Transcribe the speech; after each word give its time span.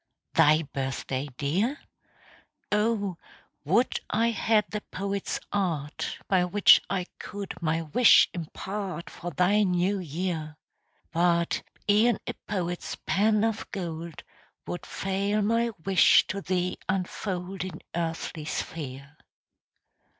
Thy 0.33 0.63
birthday, 0.63 1.27
dear? 1.37 1.79
Oh, 2.71 3.17
would 3.63 3.99
I 4.09 4.31
had 4.31 4.65
the 4.71 4.81
poet's 4.89 5.39
art 5.53 6.17
By 6.27 6.43
which 6.43 6.81
I 6.89 7.05
could 7.19 7.53
my 7.61 7.83
wish 7.83 8.27
impart 8.33 9.11
For 9.11 9.29
thy 9.29 9.61
new 9.61 9.99
year; 9.99 10.57
But 11.11 11.61
e'en 11.87 12.17
a 12.25 12.33
poet's 12.47 12.95
pen 13.05 13.43
of 13.43 13.69
gold 13.69 14.23
Would 14.65 14.87
fail 14.87 15.43
my 15.43 15.69
wish 15.85 16.25
to 16.29 16.41
thee 16.41 16.79
unfold 16.89 17.63
In 17.63 17.79
earthly 17.95 18.45
sphere. 18.45 19.17